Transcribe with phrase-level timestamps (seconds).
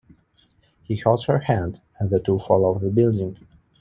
[0.81, 3.37] He holds her hand and the two fall off the building.